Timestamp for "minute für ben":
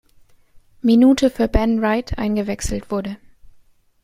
0.81-1.79